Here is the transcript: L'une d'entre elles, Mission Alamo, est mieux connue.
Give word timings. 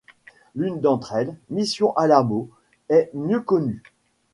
L'une 0.55 0.81
d'entre 0.81 1.13
elles, 1.13 1.35
Mission 1.51 1.95
Alamo, 1.95 2.49
est 2.89 3.11
mieux 3.13 3.39
connue. 3.39 3.83